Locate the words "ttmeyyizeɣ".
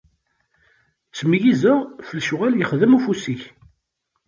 1.09-1.77